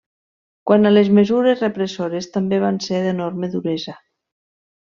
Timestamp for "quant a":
0.69-0.91